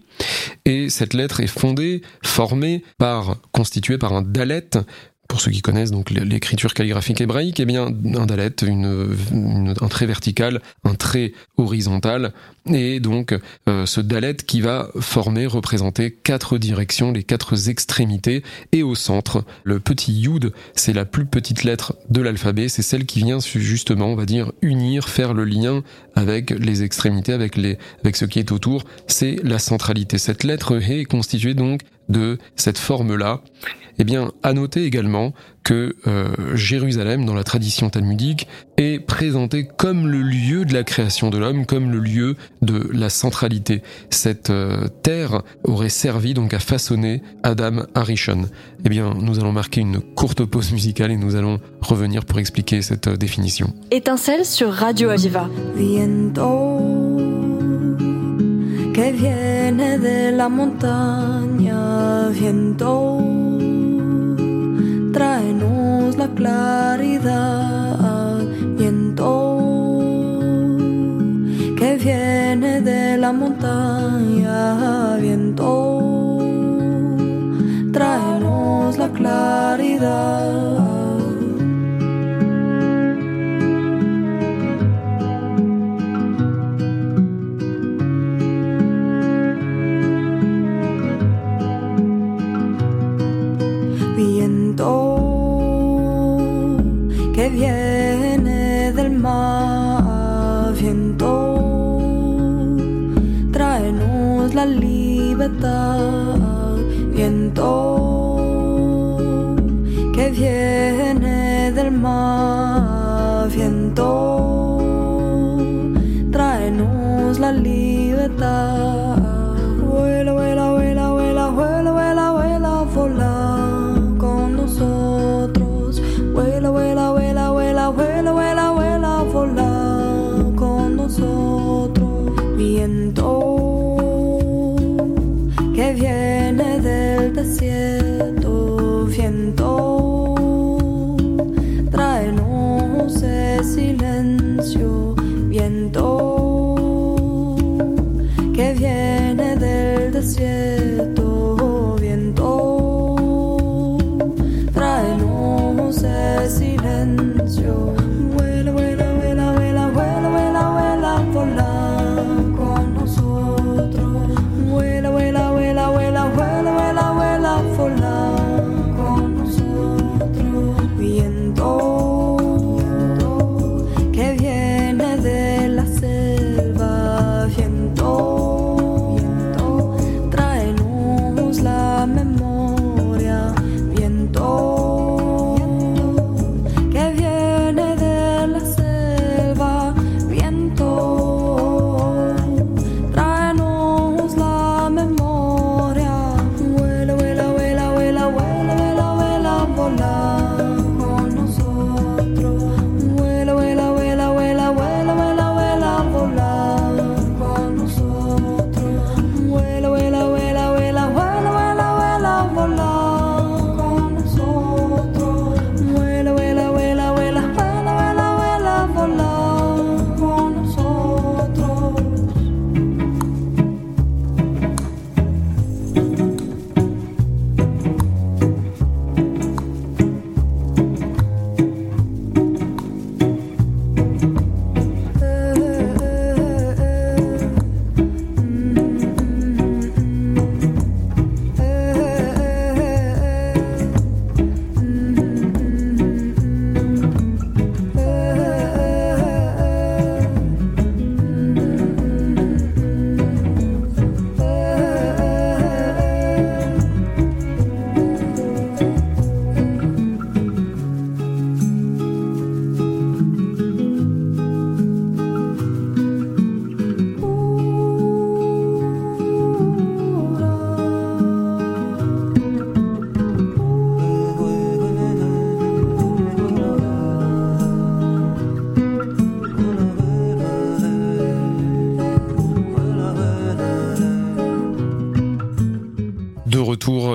et 0.66 0.90
cette 0.90 1.14
lettre 1.14 1.40
est 1.40 1.46
fondée, 1.46 2.02
formée 2.22 2.84
par, 2.98 3.40
constituée 3.52 3.96
par 3.96 4.12
un 4.12 4.22
dalet, 4.22 4.70
pour 5.28 5.40
ceux 5.40 5.50
qui 5.50 5.62
connaissent 5.62 5.90
donc 5.90 6.10
l'écriture 6.10 6.74
calligraphique 6.74 7.20
hébraïque, 7.20 7.60
eh 7.60 7.64
bien 7.64 7.86
un 7.86 8.26
dalet, 8.26 8.52
un 8.62 9.88
trait 9.88 10.06
vertical, 10.06 10.60
un 10.84 10.94
trait 10.94 11.32
horizontal, 11.56 12.32
et 12.66 13.00
donc 13.00 13.34
euh, 13.68 13.86
ce 13.86 14.00
dalet 14.00 14.36
qui 14.36 14.60
va 14.60 14.88
former, 15.00 15.46
représenter 15.46 16.10
quatre 16.10 16.58
directions, 16.58 17.12
les 17.12 17.22
quatre 17.22 17.68
extrémités, 17.68 18.42
et 18.72 18.82
au 18.82 18.94
centre, 18.94 19.44
le 19.64 19.80
petit 19.80 20.12
yud, 20.12 20.52
c'est 20.74 20.92
la 20.92 21.04
plus 21.04 21.26
petite 21.26 21.64
lettre 21.64 21.94
de 22.10 22.20
l'alphabet, 22.20 22.68
c'est 22.68 22.82
celle 22.82 23.06
qui 23.06 23.20
vient 23.20 23.38
justement, 23.40 24.06
on 24.06 24.16
va 24.16 24.26
dire, 24.26 24.52
unir, 24.62 25.08
faire 25.08 25.34
le 25.34 25.44
lien 25.44 25.82
avec 26.14 26.50
les 26.50 26.82
extrémités, 26.82 27.32
avec 27.32 27.56
les, 27.56 27.78
avec 28.02 28.16
ce 28.16 28.24
qui 28.24 28.38
est 28.38 28.52
autour, 28.52 28.84
c'est 29.06 29.36
la 29.42 29.58
centralité. 29.58 30.18
Cette 30.18 30.44
lettre 30.44 30.80
He 30.80 31.00
est 31.00 31.04
constituée 31.04 31.54
donc 31.54 31.80
de 32.08 32.38
cette 32.56 32.78
forme-là. 32.78 33.40
Eh 33.98 34.04
bien, 34.04 34.32
à 34.42 34.52
noter 34.52 34.84
également 34.84 35.32
que 35.62 35.94
euh, 36.06 36.28
Jérusalem, 36.54 37.24
dans 37.24 37.34
la 37.34 37.44
tradition 37.44 37.90
talmudique, 37.90 38.48
est 38.76 38.98
présenté 38.98 39.66
comme 39.66 40.08
le 40.08 40.20
lieu 40.20 40.64
de 40.64 40.74
la 40.74 40.82
création 40.82 41.30
de 41.30 41.38
l'homme, 41.38 41.64
comme 41.64 41.90
le 41.90 41.98
lieu 41.98 42.36
de 42.60 42.90
la 42.92 43.08
centralité. 43.08 43.82
Cette 44.10 44.50
euh, 44.50 44.88
terre 45.02 45.42
aurait 45.62 45.88
servi 45.88 46.34
donc 46.34 46.52
à 46.54 46.58
façonner 46.58 47.22
Adam 47.42 47.84
Arishon. 47.94 48.42
Eh 48.84 48.88
bien, 48.88 49.14
nous 49.14 49.38
allons 49.38 49.52
marquer 49.52 49.80
une 49.80 50.00
courte 50.00 50.44
pause 50.44 50.72
musicale 50.72 51.12
et 51.12 51.16
nous 51.16 51.36
allons 51.36 51.60
revenir 51.80 52.24
pour 52.24 52.38
expliquer 52.38 52.82
cette 52.82 53.06
euh, 53.06 53.16
définition. 53.16 53.72
Étincelle 53.90 54.44
sur 54.44 54.72
Radio 54.72 55.10
Aviva. 55.10 55.48
Que 58.94 59.10
viene 59.10 59.98
de 59.98 60.30
la 60.30 60.48
montaña, 60.48 62.28
viento, 62.28 63.18
tráenos 65.12 66.16
la 66.16 66.28
claridad, 66.28 67.58
viento, 68.78 69.98
que 71.76 71.96
viene 71.96 72.80
de 72.82 73.18
la 73.18 73.32
montaña, 73.32 75.16
viento, 75.16 76.38
tráenos 77.92 78.96
la 78.96 79.08
claridad. 79.08 80.73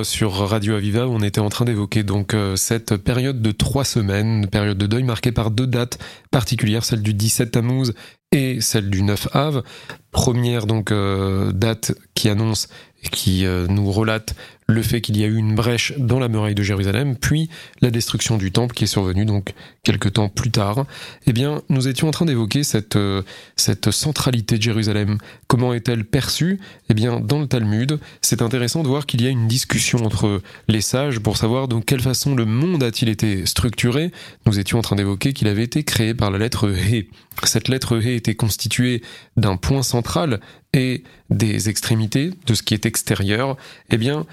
Sur 0.04 0.34
Radio 0.34 0.76
Aviva, 0.76 1.08
on 1.08 1.22
était 1.22 1.40
en 1.40 1.50
train 1.50 1.66
d'évoquer 1.66 2.04
donc 2.04 2.34
euh, 2.34 2.56
cette 2.56 2.98
période 2.98 3.42
de 3.42 3.52
trois 3.52 3.84
semaines, 3.84 4.48
période 4.48 4.78
de 4.78 4.88
deuil 4.88 5.04
marquée 5.04 5.32
par 5.32 5.52
deux 5.52 5.68
dates 5.68 6.00
particulières, 6.32 6.86
celle 6.86 7.02
du 7.02 7.14
17 7.14 7.52
Tammuz 7.52 7.94
et 8.32 8.62
celle 8.62 8.90
du 8.90 9.02
9 9.02 9.30
Av. 9.34 9.64
Première 10.12 10.68
donc 10.68 10.92
euh, 10.92 11.52
date 11.52 11.94
qui 12.14 12.30
annonce 12.30 12.68
et 13.04 13.10
qui 13.10 13.46
euh, 13.46 13.68
nous 13.68 13.92
relate 13.92 14.36
le 14.70 14.84
fait 14.84 15.02
qu'il 15.02 15.18
y 15.18 15.24
a 15.24 15.28
eu 15.28 15.36
une 15.36 15.56
brèche 15.56 15.94
dans 15.98 16.20
la 16.20 16.28
muraille 16.28 16.54
de 16.54 16.62
Jérusalem, 16.62 17.16
puis 17.16 17.50
la 17.82 17.90
destruction 17.90 18.38
du 18.38 18.52
temple 18.52 18.76
qui 18.76 18.84
est 18.84 18.88
survenue 18.88 19.26
donc 19.26 19.54
quelques 19.84 20.14
temps 20.14 20.30
plus 20.30 20.52
tard. 20.52 20.86
Eh 21.26 21.34
bien, 21.34 21.64
nous 21.70 21.88
étions 21.88 22.08
en 22.08 22.12
train 22.12 22.26
d'évoquer 22.26 22.64
cette 22.64 22.96
euh, 22.96 23.24
cette 23.56 23.90
centralité 23.90 24.58
de 24.58 24.62
Jérusalem. 24.62 25.18
Comment 25.48 25.74
est-elle 25.74 26.06
perçue? 26.06 26.60
Eh 26.90 26.94
bien, 26.94 27.20
dans 27.20 27.40
le 27.40 27.48
Talmud, 27.48 28.00
c'est 28.22 28.44
intéressant 28.44 28.84
de 28.84 28.88
voir 28.88 29.08
qu'il 29.08 29.24
y 29.24 29.28
a 29.28 29.30
une 29.30 29.48
discussion 29.48 30.06
entre 30.06 30.42
les 30.68 30.82
sages 30.82 31.20
pour 31.20 31.38
savoir 31.38 31.68
de 31.68 31.80
quelle 31.80 32.02
façon 32.02 32.36
le 32.36 32.46
monde 32.46 32.84
a-t-il 32.84 33.10
été 33.10 33.48
structuré. 33.48 34.12
Nous 34.46 34.60
étions 34.60 34.78
en 34.78 34.84
train 34.84 34.96
d'évoquer 34.96 35.34
qu'il 35.34 35.48
avait 35.48 35.64
été 35.64 35.84
créé 35.84 36.14
par 36.14 36.30
la 36.30 36.38
lettre 36.38 36.70
He. 36.70 37.08
Cette 37.44 37.70
lettre 37.70 38.00
He 38.00 38.16
était 38.16 38.36
constituée 38.36 39.02
d'un 39.36 39.58
point 39.58 39.82
central 39.82 40.42
et 40.74 41.04
des 41.30 41.70
extrémités 41.70 42.32
de 42.46 42.54
ce 42.54 42.62
qui 42.62 42.74
est 42.74 42.86
extérieur. 42.86 43.58
Eh 43.90 43.98
bien, 43.98 44.26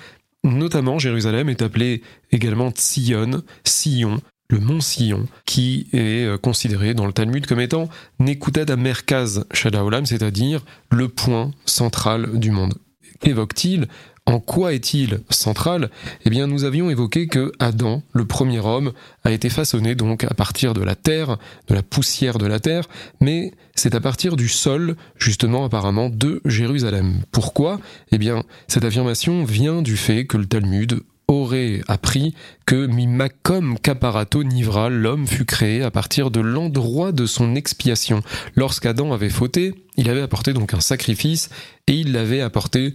notamment 0.47 0.99
Jérusalem 0.99 1.49
est 1.49 1.62
appelée 1.62 2.03
également 2.31 2.71
Tzion, 2.71 3.43
Sion, 3.65 4.21
le 4.49 4.61
mont 4.61 4.81
Sion, 4.81 5.26
qui 5.45 5.88
est 5.93 6.25
euh, 6.25 6.38
considéré 6.38 6.95
dans 6.95 7.07
le 7.07 7.12
Talmud 7.12 7.47
comme 7.47 7.61
étant 7.61 7.88
Nekutat 8.21 8.76
Merkaz 8.76 9.45
Shadaolam, 9.53 10.07
c'est-à-dire 10.07 10.65
le 10.91 11.09
point 11.09 11.50
central 11.65 12.38
du 12.38 12.50
monde. 12.50 12.75
Qu'évoque-t-il? 13.21 13.88
En 14.26 14.40
quoi 14.40 14.75
est-il 14.75 15.21
central? 15.30 15.88
Eh 16.25 16.30
bien, 16.30 16.49
nous 16.49 16.64
avions 16.64 16.90
évoqué 16.90 17.28
que 17.28 17.52
Adam, 17.61 18.02
le 18.12 18.25
premier 18.25 18.59
homme, 18.59 18.92
a 19.23 19.30
été 19.30 19.49
façonné 19.49 19.95
donc 19.95 20.25
à 20.25 20.35
partir 20.35 20.75
de 20.75 20.83
la 20.83 20.97
terre, 20.97 21.38
de 21.68 21.75
la 21.75 21.85
poussière 21.85 22.38
de 22.38 22.47
la 22.47 22.59
terre, 22.59 22.88
mais 23.21 23.52
c'est 23.76 23.95
à 23.95 24.00
partir 24.00 24.35
du 24.35 24.49
sol, 24.49 24.97
justement 25.16 25.64
apparemment, 25.64 26.11
de 26.11 26.40
Jérusalem. 26.45 27.21
Pourquoi? 27.30 27.80
Eh 28.11 28.18
bien, 28.18 28.42
cette 28.66 28.85
affirmation 28.85 29.45
vient 29.45 29.80
du 29.80 29.97
fait 29.97 30.26
que 30.26 30.37
le 30.37 30.47
Talmud 30.47 31.00
aurait 31.28 31.80
appris 31.88 32.35
que 32.66 32.87
Mimakom 32.87 33.78
Caparato 33.78 34.45
Nivra, 34.45 34.88
l'homme 34.88 35.26
fut 35.26 35.45
créé 35.45 35.83
à 35.83 35.90
partir 35.90 36.30
de 36.30 36.40
l'endroit 36.40 37.12
de 37.12 37.26
son 37.26 37.54
expiation. 37.54 38.23
Lorsqu'Adam 38.54 39.12
avait 39.12 39.30
fauté, 39.30 39.75
il 39.97 40.09
avait 40.09 40.21
apporté 40.21 40.52
donc 40.52 40.75
un 40.75 40.80
sacrifice 40.80 41.49
et 41.88 41.95
il 41.95 42.12
l'avait 42.12 42.40
apporté 42.40 42.95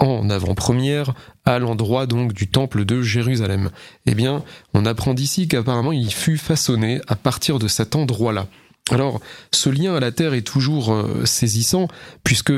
en 0.00 0.28
avant-première 0.30 1.14
à 1.44 1.58
l'endroit 1.58 2.06
donc 2.06 2.32
du 2.32 2.48
temple 2.48 2.84
de 2.84 3.02
Jérusalem. 3.02 3.70
Eh 4.06 4.14
bien, 4.14 4.42
on 4.74 4.86
apprend 4.86 5.14
d'ici 5.14 5.46
qu'apparemment 5.46 5.92
il 5.92 6.12
fut 6.12 6.38
façonné 6.38 7.00
à 7.06 7.16
partir 7.16 7.58
de 7.58 7.68
cet 7.68 7.94
endroit-là. 7.94 8.46
Alors, 8.90 9.20
ce 9.52 9.70
lien 9.70 9.94
à 9.94 10.00
la 10.00 10.10
Terre 10.10 10.34
est 10.34 10.46
toujours 10.46 10.92
euh, 10.92 11.24
saisissant, 11.24 11.86
puisque 12.24 12.52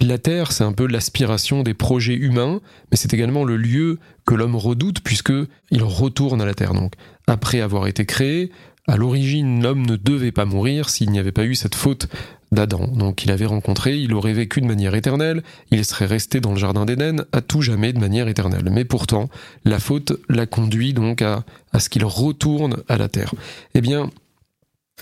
la 0.00 0.18
Terre, 0.18 0.50
c'est 0.50 0.64
un 0.64 0.72
peu 0.72 0.86
l'aspiration 0.86 1.62
des 1.62 1.74
projets 1.74 2.14
humains, 2.14 2.60
mais 2.90 2.96
c'est 2.96 3.14
également 3.14 3.44
le 3.44 3.56
lieu 3.56 3.98
que 4.24 4.34
l'homme 4.34 4.56
redoute, 4.56 5.00
puisque 5.00 5.32
il 5.70 5.82
retourne 5.84 6.40
à 6.40 6.46
la 6.46 6.54
Terre. 6.54 6.74
Donc, 6.74 6.94
après 7.28 7.60
avoir 7.60 7.86
été 7.86 8.04
créé, 8.04 8.50
à 8.88 8.96
l'origine, 8.96 9.62
l'homme 9.62 9.86
ne 9.86 9.96
devait 9.96 10.32
pas 10.32 10.44
mourir 10.44 10.88
s'il 10.88 11.10
n'y 11.10 11.18
avait 11.18 11.32
pas 11.32 11.44
eu 11.44 11.54
cette 11.54 11.74
faute 11.74 12.08
d'Adam, 12.56 12.88
donc 12.88 13.16
qu'il 13.16 13.30
avait 13.30 13.46
rencontré, 13.46 13.96
il 13.96 14.12
aurait 14.14 14.32
vécu 14.32 14.60
de 14.60 14.66
manière 14.66 14.96
éternelle, 14.96 15.42
il 15.70 15.84
serait 15.84 16.06
resté 16.06 16.40
dans 16.40 16.50
le 16.50 16.58
jardin 16.58 16.84
d'Éden 16.84 17.24
à 17.30 17.40
tout 17.40 17.62
jamais 17.62 17.92
de 17.92 18.00
manière 18.00 18.26
éternelle. 18.26 18.68
Mais 18.72 18.84
pourtant, 18.84 19.28
la 19.64 19.78
faute 19.78 20.12
l'a 20.28 20.46
conduit 20.46 20.92
donc 20.92 21.22
à, 21.22 21.44
ce 21.78 21.88
qu'il 21.88 22.04
retourne 22.04 22.78
à 22.88 22.96
la 22.96 23.08
terre. 23.08 23.34
Eh 23.74 23.80
bien, 23.80 24.10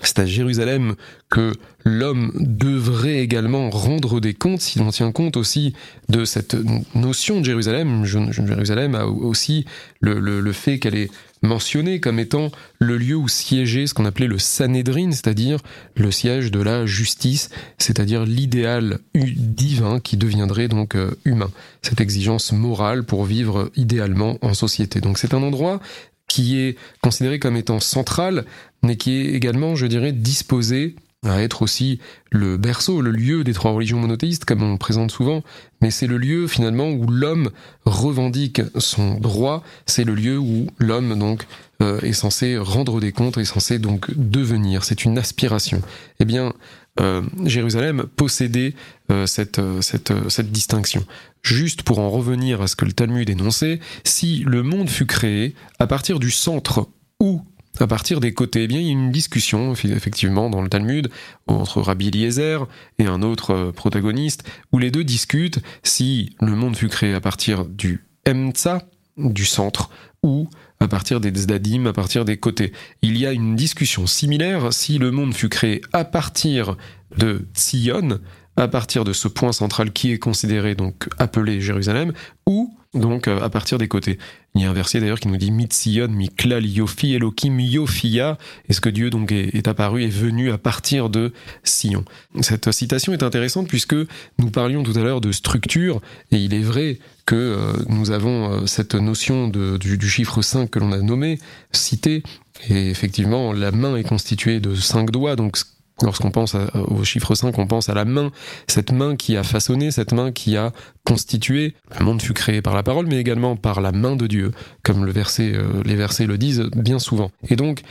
c'est 0.03 0.19
à 0.19 0.27
Jérusalem 0.27 0.97
que 1.31 1.53
l'homme 1.85 2.33
devrait 2.41 3.19
également 3.19 3.71
rendre 3.71 4.21
des 4.21 4.35
comptes, 4.35 4.61
si 4.61 4.79
l'on 4.79 4.91
tient 4.91 5.13
compte 5.13 5.37
aussi 5.37 5.73
de 6.09 6.25
cette 6.25 6.57
notion 6.95 7.41
de 7.41 7.45
Jérusalem. 7.45 8.05
Jérusalem 8.05 8.97
a 8.97 9.07
aussi 9.07 9.65
le, 10.01 10.53
fait 10.53 10.79
qu'elle 10.79 10.97
est 10.97 11.11
mentionnée 11.45 12.01
comme 12.01 12.19
étant 12.19 12.51
le 12.79 12.97
lieu 12.97 13.15
où 13.15 13.29
siégeait 13.29 13.87
ce 13.87 13.95
qu'on 13.95 14.05
appelait 14.05 14.27
le 14.27 14.39
Sanhédrin, 14.39 15.13
c'est-à-dire 15.13 15.61
le 15.97 16.11
siège 16.11 16.51
de 16.51 16.61
la 16.61 16.87
justice, 16.87 17.51
c'est-à-dire 17.79 18.25
l'idéal 18.25 18.99
divin 19.15 20.01
qui 20.01 20.17
deviendrait 20.17 20.69
donc 20.69 20.97
euh, 20.97 21.17
humain, 21.25 21.51
cette 21.83 22.01
exigence 22.01 22.53
morale 22.53 23.05
pour 23.05 23.25
vivre 23.25 23.71
idéalement 23.77 24.39
en 24.43 24.55
société. 24.55 25.01
Donc 25.01 25.19
c'est 25.19 25.35
un 25.35 25.43
endroit 25.43 25.81
qui 26.27 26.59
est 26.59 26.77
considéré 27.03 27.39
comme 27.39 27.57
étant 27.57 27.81
central, 27.81 28.45
mais 28.83 28.97
qui 28.97 29.13
est 29.13 29.35
également, 29.35 29.77
je 29.77 29.87
dirais, 29.87 30.13
disposé 30.13 30.97
à 31.25 31.43
être 31.43 31.63
aussi 31.63 31.99
le 32.31 32.57
berceau, 32.57 33.01
le 33.01 33.11
lieu 33.11 33.45
des 33.45 33.53
trois 33.53 33.73
religions 33.73 33.99
monothéistes, 33.99 34.45
comme 34.45 34.63
on 34.63 34.73
le 34.73 34.79
présente 34.79 35.11
souvent, 35.11 35.43
mais 35.81 35.91
c'est 35.91 36.07
le 36.07 36.19
lieu 36.19 36.47
finalement 36.47 36.91
où 36.91 37.07
l'homme 37.07 37.51
revendique 37.85 38.63
son 38.79 39.19
droit, 39.19 39.63
c'est 39.87 40.05
le 40.05 40.15
lieu 40.15 40.39
où 40.39 40.67
l'homme 40.79 41.19
donc 41.19 41.47
euh, 41.83 42.01
est 42.01 42.13
censé 42.13 42.57
rendre 42.57 43.01
des 43.01 43.13
comptes, 43.13 43.39
est 43.39 43.45
censé 43.45 43.79
donc 43.79 44.11
devenir, 44.17 44.85
c'est 44.85 45.05
une 45.05 45.19
aspiration. 45.19 45.81
Eh 46.21 46.25
bien, 46.25 46.53
euh, 47.01 47.23
Jérusalem 47.45 48.05
possédait 48.17 48.75
euh, 49.11 49.27
cette, 49.27 49.61
cette, 49.81 50.13
cette 50.29 50.53
distinction. 50.53 51.05
Juste 51.43 51.83
pour 51.83 51.99
en 51.99 52.11
revenir 52.11 52.63
à 52.63 52.69
ce 52.69 52.77
que 52.77 52.85
le 52.85 52.93
Talmud 52.93 53.29
énonçait, 53.29 53.81
si 54.05 54.45
le 54.47 54.63
monde 54.63 54.89
fut 54.89 55.07
créé 55.07 55.55
à 55.79 55.87
partir 55.87 56.19
du 56.19 56.31
centre 56.31 56.89
ou 57.21 57.43
à 57.81 57.87
partir 57.87 58.21
des 58.21 58.33
côtés, 58.33 58.65
eh 58.65 58.67
bien, 58.67 58.79
il 58.79 58.87
y 58.87 58.89
a 58.89 58.93
une 58.93 59.11
discussion, 59.11 59.73
effectivement, 59.73 60.51
dans 60.51 60.63
le 60.63 60.69
Talmud, 60.69 61.11
entre 61.47 61.81
Rabbi 61.81 62.09
Eliezer 62.09 62.67
et 62.99 63.07
un 63.07 63.23
autre 63.23 63.51
euh, 63.51 63.73
protagoniste, 63.73 64.45
où 64.73 64.79
les 64.79 64.91
deux 64.91 65.05
discutent 65.05 65.61
si 65.83 66.37
le 66.41 66.55
monde 66.55 66.77
fut 66.77 66.89
créé 66.89 67.15
à 67.15 67.21
partir 67.21 67.65
du 67.65 68.07
Emtsa, 68.29 68.83
du 69.17 69.45
centre, 69.45 69.91
ou 70.23 70.49
à 70.81 70.89
partir 70.89 71.21
des 71.21 71.35
Zdadim, 71.35 71.87
à 71.87 71.93
partir 71.93 72.25
des 72.25 72.37
côtés. 72.37 72.73
Il 73.03 73.19
y 73.19 73.27
a 73.27 73.33
une 73.33 73.57
discussion 73.57 74.07
similaire 74.07 74.73
si 74.73 74.99
le 74.99 75.11
monde 75.11 75.35
fut 75.35 75.49
créé 75.49 75.81
à 75.93 76.05
partir 76.05 76.77
de 77.19 77.47
Tzion, 77.55 78.21
à 78.57 78.69
partir 78.69 79.05
de 79.05 79.13
ce 79.13 79.29
point 79.29 79.53
central 79.53 79.93
qui 79.93 80.13
est 80.13 80.19
considéré 80.19 80.75
donc 80.75 81.09
appelé 81.19 81.61
Jérusalem, 81.61 82.13
ou 82.47 82.77
donc 82.95 83.29
euh, 83.29 83.41
à 83.41 83.51
partir 83.51 83.79
des 83.79 83.89
côtés. 83.89 84.19
Il 84.55 84.63
y 84.63 84.65
a 84.65 84.71
un 84.71 84.73
verset 84.73 85.01
d'ailleurs 85.01 85.19
qui 85.19 85.29
nous 85.29 85.37
dit 85.37 85.51
Mitzion 85.51 86.09
miklal 86.09 86.65
yofi 86.65 87.15
elokim 87.15 87.59
yofia. 87.59 88.39
Est-ce 88.69 88.81
que 88.81 88.89
Dieu 88.89 89.11
donc 89.11 89.33
est, 89.33 89.67
apparu, 89.67 90.05
est 90.05 90.09
venu 90.09 90.53
à 90.53 90.59
partir 90.59 91.11
de 91.11 91.33
Sion? 91.65 92.05
Cette 92.41 92.71
citation 92.71 93.13
est 93.13 93.23
intéressante 93.23 93.69
puisque 93.69 93.97
nous 94.39 94.51
parlions 94.51 94.83
tout 94.83 94.97
à 94.97 95.03
l'heure 95.03 95.21
de 95.21 95.33
structure 95.33 96.01
et 96.31 96.37
il 96.37 96.55
est 96.55 96.63
vrai 96.63 96.99
que 97.27 97.35
euh, 97.35 97.73
nous 97.89 98.11
avons 98.11 98.53
euh, 98.53 98.67
cette 98.67 98.95
notion 98.95 99.49
du, 99.49 100.09
chiffre 100.09 100.41
5 100.41 100.71
que 100.71 100.79
l'on 100.79 100.93
a 100.93 100.99
nommé, 100.99 101.39
cité, 101.73 102.23
et 102.69 102.91
effectivement 102.91 103.53
la 103.53 103.73
main 103.73 103.97
est 103.97 104.05
constituée 104.05 104.61
de 104.61 104.75
cinq 104.75 105.11
doigts, 105.11 105.35
donc 105.35 105.57
Lorsqu'on 106.03 106.33
pense 106.33 106.57
au 106.75 107.05
chiffre 107.05 107.35
5, 107.35 107.57
on 107.59 107.67
pense 107.69 107.89
à 107.89 107.95
la 107.95 108.05
main, 108.05 108.33
cette 108.67 108.91
main 108.91 109.15
qui 109.15 109.37
a 109.37 109.45
façonné, 109.45 109.93
cette 109.93 110.13
main 110.13 110.33
qui 110.33 110.57
a 110.57 110.73
constitué. 111.05 111.75
Le 111.99 112.05
monde 112.05 112.21
fut 112.21 112.33
créé 112.33 112.63
par 112.63 112.75
la 112.75 112.83
parole, 112.83 113.07
mais 113.07 113.19
également 113.19 113.55
par 113.55 113.81
la 113.81 113.93
main 113.93 114.17
de 114.17 114.27
Dieu, 114.27 114.51
comme 114.83 115.05
le 115.05 115.13
euh, 115.17 115.83
les 115.85 115.95
versets 115.95 116.27
le 116.27 116.37
disent 116.37 116.69
bien 116.75 116.99
souvent. 116.99 117.31
Et 117.49 117.55
donc, 117.55 117.83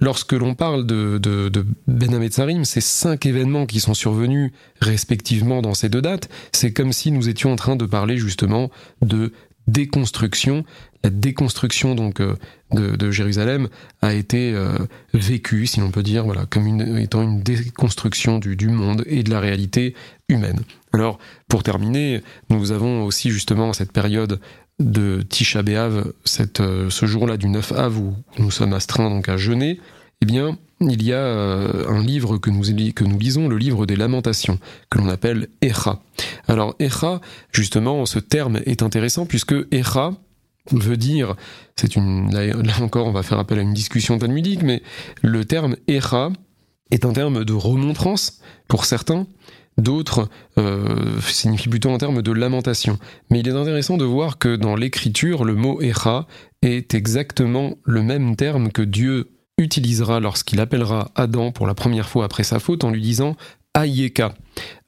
lorsque 0.00 0.32
l'on 0.32 0.54
parle 0.54 0.86
de, 0.86 1.18
de, 1.18 1.48
de 1.50 1.66
Ben 1.86 2.64
ces 2.64 2.80
cinq 2.80 3.26
événements 3.26 3.66
qui 3.66 3.80
sont 3.80 3.94
survenus 3.94 4.52
respectivement 4.80 5.60
dans 5.60 5.74
ces 5.74 5.88
deux 5.88 6.02
dates, 6.02 6.28
c'est 6.52 6.72
comme 6.72 6.92
si 6.92 7.12
nous 7.12 7.28
étions 7.28 7.52
en 7.52 7.56
train 7.56 7.76
de 7.76 7.84
parler 7.84 8.16
justement 8.16 8.70
de 9.02 9.32
déconstruction 9.68 10.64
la 11.02 11.10
déconstruction 11.10 11.94
donc 11.94 12.20
euh, 12.20 12.36
de, 12.72 13.10
Jérusalem 13.10 13.68
a 14.02 14.12
été 14.12 14.52
euh, 14.54 14.78
vécue, 15.14 15.66
si 15.66 15.80
l'on 15.80 15.90
peut 15.90 16.02
dire, 16.02 16.24
voilà, 16.24 16.46
comme 16.46 16.66
une, 16.66 16.98
étant 16.98 17.22
une 17.22 17.42
déconstruction 17.42 18.38
du, 18.38 18.56
du, 18.56 18.68
monde 18.68 19.02
et 19.06 19.22
de 19.22 19.30
la 19.30 19.40
réalité 19.40 19.94
humaine. 20.28 20.60
Alors, 20.92 21.18
pour 21.48 21.62
terminer, 21.62 22.22
nous 22.50 22.72
avons 22.72 23.04
aussi 23.04 23.30
justement 23.30 23.72
cette 23.72 23.92
période 23.92 24.40
de 24.78 25.22
Tisha 25.22 25.62
B'Av, 25.62 26.12
euh, 26.60 26.90
ce 26.90 27.06
jour-là 27.06 27.36
du 27.36 27.48
9 27.48 27.72
Av 27.72 27.98
où 27.98 28.14
nous 28.38 28.50
sommes 28.50 28.72
astreints 28.72 29.10
donc 29.10 29.28
à 29.28 29.36
jeûner. 29.36 29.80
Eh 30.22 30.26
bien, 30.26 30.58
il 30.80 31.02
y 31.02 31.14
a 31.14 31.24
un 31.24 32.02
livre 32.02 32.36
que 32.36 32.50
nous, 32.50 32.62
que 32.92 33.04
nous 33.04 33.18
lisons, 33.18 33.48
le 33.48 33.56
livre 33.56 33.86
des 33.86 33.96
lamentations, 33.96 34.58
que 34.90 34.98
l'on 34.98 35.08
appelle 35.08 35.48
Echa. 35.62 36.00
Alors 36.46 36.74
Echa, 36.78 37.20
justement, 37.52 38.04
ce 38.04 38.18
terme 38.18 38.60
est 38.66 38.82
intéressant 38.82 39.24
puisque 39.24 39.54
Echa, 39.70 40.12
veut 40.72 40.96
dire, 40.96 41.34
c'est 41.76 41.96
une, 41.96 42.32
là, 42.32 42.54
encore 42.80 43.06
on 43.06 43.12
va 43.12 43.22
faire 43.22 43.38
appel 43.38 43.58
à 43.58 43.62
une 43.62 43.74
discussion 43.74 44.18
talmudique, 44.18 44.62
mais 44.62 44.82
le 45.22 45.44
terme 45.44 45.76
Echa 45.88 46.30
est 46.90 47.04
un 47.04 47.12
terme 47.12 47.44
de 47.44 47.52
remontrance 47.52 48.40
pour 48.68 48.84
certains, 48.84 49.26
d'autres 49.78 50.28
euh, 50.58 51.20
signifient 51.20 51.68
plutôt 51.68 51.90
un 51.90 51.98
terme 51.98 52.22
de 52.22 52.32
lamentation. 52.32 52.98
Mais 53.30 53.40
il 53.40 53.48
est 53.48 53.52
intéressant 53.52 53.96
de 53.96 54.04
voir 54.04 54.38
que 54.38 54.56
dans 54.56 54.76
l'écriture, 54.76 55.44
le 55.44 55.54
mot 55.54 55.80
Echa 55.80 56.26
est 56.62 56.94
exactement 56.94 57.76
le 57.84 58.02
même 58.02 58.36
terme 58.36 58.70
que 58.70 58.82
Dieu 58.82 59.30
utilisera 59.58 60.20
lorsqu'il 60.20 60.60
appellera 60.60 61.10
Adam 61.14 61.52
pour 61.52 61.66
la 61.66 61.74
première 61.74 62.08
fois 62.08 62.24
après 62.24 62.44
sa 62.44 62.58
faute 62.58 62.84
en 62.84 62.90
lui 62.90 63.02
disant 63.02 63.36
Ayeka. 63.74 64.34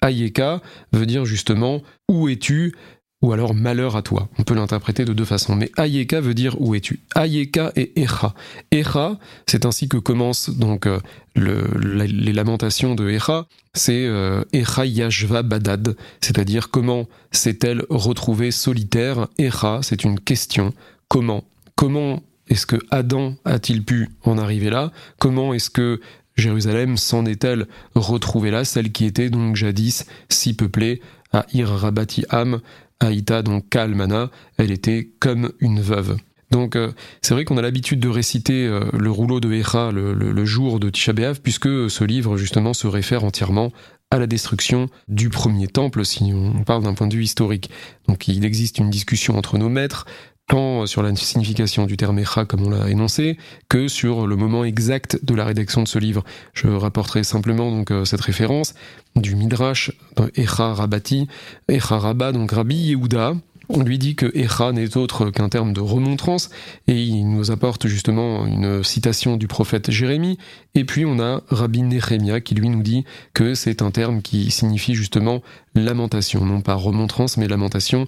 Ayeka 0.00 0.60
veut 0.92 1.06
dire 1.06 1.24
justement 1.24 1.82
où 2.08 2.28
es-tu? 2.28 2.74
Ou 3.22 3.32
alors 3.32 3.54
malheur 3.54 3.96
à 3.96 4.02
toi. 4.02 4.28
On 4.38 4.42
peut 4.42 4.54
l'interpréter 4.54 5.04
de 5.04 5.12
deux 5.12 5.24
façons, 5.24 5.54
mais 5.54 5.70
Ayeka 5.76 6.20
veut 6.20 6.34
dire 6.34 6.60
où 6.60 6.74
es-tu. 6.74 7.00
Ayeka 7.14 7.72
et 7.76 7.92
Echa. 8.00 8.34
Echa, 8.72 9.18
c'est 9.46 9.64
ainsi 9.64 9.88
que 9.88 9.96
commencent 9.96 10.50
donc 10.50 10.86
euh, 10.86 10.98
le, 11.36 11.64
les 11.76 12.32
lamentations 12.32 12.94
de 12.94 13.08
Echa, 13.08 13.46
c'est 13.74 14.06
euh, 14.06 14.44
Echa 14.52 14.84
Yashva 14.84 15.42
Badad, 15.42 15.96
c'est-à-dire 16.20 16.70
comment 16.70 17.08
s'est-elle 17.30 17.84
retrouvée 17.88 18.50
solitaire? 18.50 19.28
Echa, 19.38 19.80
c'est 19.82 20.04
une 20.04 20.18
question. 20.18 20.74
Comment? 21.08 21.44
Comment 21.76 22.22
est-ce 22.48 22.66
que 22.66 22.76
Adam 22.90 23.36
a-t-il 23.44 23.84
pu 23.84 24.10
en 24.24 24.36
arriver 24.36 24.68
là? 24.68 24.90
Comment 25.18 25.54
est-ce 25.54 25.70
que 25.70 26.00
Jérusalem 26.36 26.96
s'en 26.96 27.24
est-elle 27.26 27.66
retrouvée 27.94 28.50
là, 28.50 28.64
celle 28.64 28.90
qui 28.90 29.04
était 29.04 29.30
donc 29.30 29.54
jadis 29.56 30.06
si 30.28 30.54
peuplée 30.54 31.00
à 31.32 31.46
Ir 31.52 31.68
Rabati 31.68 32.24
Am, 32.30 32.60
Aïta, 33.02 33.42
donc 33.42 33.68
Kalmana, 33.68 34.30
elle 34.58 34.70
était 34.70 35.10
comme 35.18 35.52
une 35.60 35.80
veuve. 35.80 36.16
Donc 36.50 36.76
euh, 36.76 36.92
c'est 37.22 37.34
vrai 37.34 37.44
qu'on 37.44 37.56
a 37.56 37.62
l'habitude 37.62 37.98
de 37.98 38.08
réciter 38.08 38.66
euh, 38.66 38.84
le 38.92 39.10
rouleau 39.10 39.40
de 39.40 39.50
Echa 39.52 39.90
le, 39.90 40.44
jour 40.44 40.78
de 40.78 40.90
Tisha 40.90 41.12
puisque 41.42 41.90
ce 41.90 42.04
livre 42.04 42.36
justement 42.36 42.74
se 42.74 42.86
réfère 42.86 43.24
entièrement 43.24 43.72
à 44.10 44.18
la 44.18 44.26
destruction 44.26 44.88
du 45.08 45.30
premier 45.30 45.66
temple, 45.66 46.04
si 46.04 46.32
on 46.34 46.64
parle 46.64 46.82
d'un 46.82 46.92
point 46.92 47.06
de 47.06 47.16
vue 47.16 47.24
historique. 47.24 47.70
Donc 48.06 48.28
il 48.28 48.44
existe 48.44 48.76
une 48.76 48.90
discussion 48.90 49.38
entre 49.38 49.56
nos 49.56 49.70
maîtres 49.70 50.04
tant 50.48 50.86
sur 50.86 51.02
la 51.02 51.14
signification 51.14 51.86
du 51.86 51.96
terme 51.96 52.18
Echa, 52.18 52.44
comme 52.44 52.66
on 52.66 52.70
l'a 52.70 52.88
énoncé, 52.90 53.38
que 53.68 53.88
sur 53.88 54.26
le 54.26 54.36
moment 54.36 54.64
exact 54.64 55.18
de 55.22 55.34
la 55.34 55.44
rédaction 55.44 55.82
de 55.82 55.88
ce 55.88 55.98
livre. 55.98 56.24
Je 56.54 56.68
rapporterai 56.68 57.24
simplement 57.24 57.70
donc 57.70 57.90
euh, 57.90 58.04
cette 58.04 58.20
référence 58.20 58.74
du 59.16 59.34
Midrash 59.34 59.92
Echa 60.36 60.72
Rabati, 60.74 61.28
Echa 61.68 61.98
Rabba, 61.98 62.32
donc 62.32 62.52
Rabbi 62.52 62.76
Yehuda, 62.76 63.34
on 63.68 63.82
lui 63.82 63.98
dit 63.98 64.14
que 64.14 64.30
Echa 64.36 64.72
n'est 64.72 64.96
autre 64.96 65.30
qu'un 65.30 65.48
terme 65.48 65.72
de 65.72 65.80
remontrance, 65.80 66.50
et 66.88 67.02
il 67.02 67.28
nous 67.30 67.50
apporte 67.50 67.86
justement 67.86 68.46
une 68.46 68.82
citation 68.82 69.36
du 69.36 69.48
prophète 69.48 69.90
Jérémie, 69.90 70.38
et 70.74 70.84
puis 70.84 71.04
on 71.06 71.18
a 71.20 71.42
Rabbi 71.48 71.82
Nehemia 71.82 72.40
qui 72.40 72.54
lui 72.54 72.68
nous 72.68 72.82
dit 72.82 73.04
que 73.34 73.54
c'est 73.54 73.82
un 73.82 73.90
terme 73.90 74.22
qui 74.22 74.50
signifie 74.50 74.94
justement 74.94 75.42
lamentation, 75.74 76.44
non 76.44 76.60
pas 76.60 76.74
remontrance, 76.74 77.36
mais 77.36 77.48
lamentation, 77.48 78.06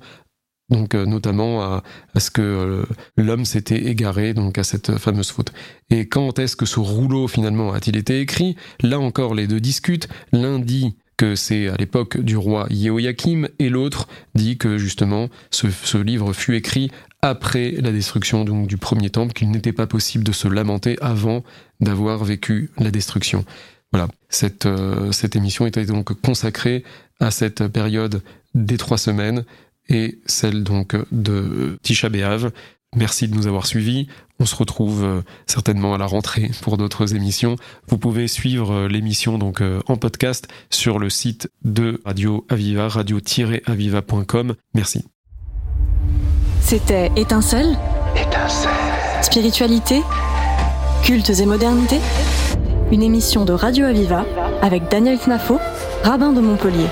donc 0.70 0.94
euh, 0.94 1.04
notamment 1.04 1.62
à, 1.62 1.82
ce 2.18 2.30
que 2.30 2.42
euh, 2.42 2.84
l'homme 3.16 3.44
s'était 3.44 3.84
égaré 3.84 4.34
donc 4.34 4.58
à 4.58 4.64
cette 4.64 4.98
fameuse 4.98 5.30
faute. 5.30 5.52
Et 5.90 6.08
quand 6.08 6.38
est-ce 6.38 6.56
que 6.56 6.66
ce 6.66 6.80
rouleau 6.80 7.28
finalement 7.28 7.72
a-t-il 7.72 7.96
été 7.96 8.20
écrit? 8.20 8.56
Là 8.80 8.98
encore 8.98 9.34
les 9.34 9.46
deux 9.46 9.60
discutent. 9.60 10.08
L'un 10.32 10.58
dit 10.58 10.96
que 11.16 11.36
c'est 11.36 11.68
à 11.68 11.76
l'époque 11.76 12.18
du 12.18 12.36
roi 12.36 12.66
Yehoyakim 12.70 13.48
et 13.58 13.68
l'autre 13.68 14.08
dit 14.34 14.58
que 14.58 14.78
justement 14.78 15.28
ce, 15.50 15.96
livre 15.98 16.32
fut 16.32 16.56
écrit 16.56 16.90
après 17.22 17.72
la 17.72 17.92
destruction 17.92 18.44
du 18.44 18.76
premier 18.76 19.10
temple, 19.10 19.32
qu'il 19.32 19.50
n'était 19.50 19.72
pas 19.72 19.86
possible 19.86 20.24
de 20.24 20.32
se 20.32 20.48
lamenter 20.48 20.98
avant 21.00 21.44
d'avoir 21.80 22.24
vécu 22.24 22.70
la 22.78 22.90
destruction. 22.90 23.44
Voilà, 23.92 24.08
cette, 24.28 24.66
euh, 24.66 25.12
cette 25.12 25.36
émission 25.36 25.66
était 25.66 25.86
donc 25.86 26.20
consacrée 26.20 26.82
à 27.20 27.30
cette 27.30 27.68
période 27.68 28.22
des 28.54 28.76
trois 28.76 28.98
semaines 28.98 29.44
et 29.88 30.18
celle 30.26 30.64
donc 30.64 30.96
de 31.12 31.78
Tisha 31.82 32.08
B'Av. 32.08 32.50
Merci 32.96 33.28
de 33.28 33.34
nous 33.34 33.46
avoir 33.46 33.66
suivis. 33.66 34.06
On 34.40 34.46
se 34.46 34.54
retrouve 34.56 35.04
euh, 35.04 35.22
certainement 35.46 35.94
à 35.94 35.98
la 35.98 36.06
rentrée 36.06 36.50
pour 36.62 36.76
d'autres 36.76 37.14
émissions. 37.14 37.56
Vous 37.88 37.98
pouvez 37.98 38.28
suivre 38.28 38.72
euh, 38.72 38.88
l'émission 38.88 39.38
donc 39.38 39.60
euh, 39.60 39.80
en 39.86 39.96
podcast 39.96 40.48
sur 40.70 40.98
le 40.98 41.10
site 41.10 41.50
de 41.64 42.00
Radio 42.04 42.46
Aviva, 42.48 42.88
radio-aviva.com. 42.88 44.54
Merci. 44.74 45.04
C'était 46.60 47.10
Étincelle 47.16 47.76
Étincelle. 48.16 48.70
Spiritualité 49.22 50.02
Cultes 51.02 51.30
et 51.40 51.46
modernité 51.46 51.98
Une 52.90 53.02
émission 53.02 53.44
de 53.44 53.52
Radio 53.52 53.86
Aviva 53.86 54.24
avec 54.62 54.88
Daniel 54.90 55.18
Knafo, 55.18 55.58
rabbin 56.02 56.32
de 56.32 56.40
Montpellier. 56.40 56.86